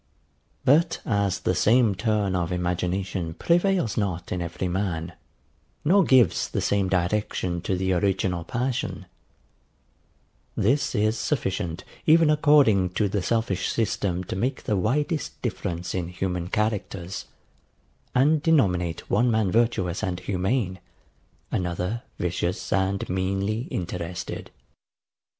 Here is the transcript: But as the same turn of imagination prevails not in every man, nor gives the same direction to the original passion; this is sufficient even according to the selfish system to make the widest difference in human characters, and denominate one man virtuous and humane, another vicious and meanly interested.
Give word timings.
But 0.65 0.99
as 1.05 1.41
the 1.41 1.53
same 1.53 1.93
turn 1.93 2.35
of 2.35 2.51
imagination 2.51 3.35
prevails 3.35 3.97
not 3.97 4.31
in 4.31 4.41
every 4.41 4.67
man, 4.67 5.13
nor 5.85 6.03
gives 6.03 6.49
the 6.49 6.59
same 6.59 6.89
direction 6.89 7.61
to 7.61 7.77
the 7.77 7.93
original 7.93 8.43
passion; 8.43 9.05
this 10.57 10.95
is 10.95 11.19
sufficient 11.19 11.83
even 12.07 12.31
according 12.31 12.89
to 12.93 13.07
the 13.09 13.21
selfish 13.21 13.69
system 13.71 14.23
to 14.23 14.35
make 14.35 14.63
the 14.63 14.75
widest 14.75 15.39
difference 15.43 15.93
in 15.93 16.07
human 16.07 16.47
characters, 16.47 17.25
and 18.15 18.41
denominate 18.41 19.07
one 19.07 19.29
man 19.29 19.51
virtuous 19.51 20.01
and 20.03 20.21
humane, 20.21 20.79
another 21.51 22.01
vicious 22.17 22.73
and 22.73 23.07
meanly 23.07 23.67
interested. 23.69 24.49